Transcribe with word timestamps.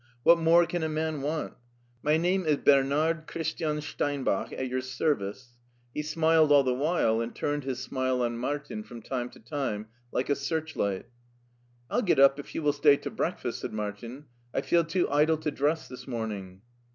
What 0.23 0.39
more 0.39 0.65
can 0.65 0.81
a 0.81 0.89
man 0.89 1.21
want? 1.21 1.53
My 2.01 2.17
name 2.17 2.43
is 2.43 2.57
Bernard 2.57 3.27
Christian 3.27 3.81
Steinbach, 3.81 4.51
at 4.51 4.67
your 4.67 4.81
service." 4.81 5.59
He 5.93 6.01
smiled 6.01 6.51
all 6.51 6.63
the 6.63 6.73
while, 6.73 7.21
and 7.21 7.35
turned 7.35 7.65
his 7.65 7.77
smile 7.83 8.23
on 8.23 8.35
Martin 8.39 8.81
from 8.81 9.03
time 9.03 9.29
to 9.29 9.39
time 9.39 9.89
like 10.11 10.27
a 10.31 10.35
search 10.35 10.75
light. 10.75 11.05
"FU 11.91 12.01
get 12.01 12.17
up 12.19 12.39
if 12.39 12.55
you 12.55 12.63
will 12.63 12.73
stay 12.73 12.97
to 12.97 13.11
breakfast," 13.11 13.59
said 13.59 13.73
Martin." 13.73 14.25
I 14.55 14.61
feel 14.61 14.83
too 14.85 15.07
idle 15.11 15.37
to 15.37 15.51
dress 15.51 15.87
this 15.87 16.07
morning." 16.07 16.63